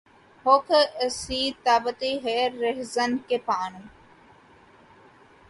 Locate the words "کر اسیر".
0.67-1.51